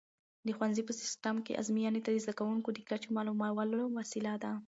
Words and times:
د 0.45 0.47
ښوونځي 0.57 0.83
په 0.85 0.93
سیسټم 1.01 1.35
کې 1.45 1.57
ازموینې 1.61 1.99
د 2.03 2.07
زده 2.23 2.33
کوونکو 2.39 2.69
د 2.73 2.79
کچې 2.89 3.09
معلومولو 3.17 3.81
وسیله 3.99 4.33
ده. 4.43 4.51